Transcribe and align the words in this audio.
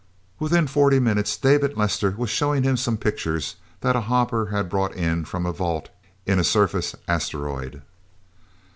Within 0.39 0.65
forty 0.65 0.99
minutes 0.99 1.37
David 1.37 1.77
Lester 1.77 2.15
was 2.17 2.31
showing 2.31 2.63
him 2.63 2.75
some 2.75 2.97
pictures 2.97 3.57
that 3.81 3.95
a 3.95 4.01
hopper 4.01 4.47
had 4.47 4.67
brought 4.67 4.95
in 4.95 5.25
from 5.25 5.45
a 5.45 5.51
vault 5.51 5.89
in 6.25 6.39
a 6.39 6.43
surface 6.43 6.95
asteroid. 7.07 7.83